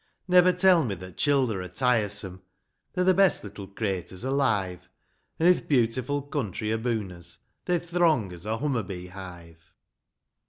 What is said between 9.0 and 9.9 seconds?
hive.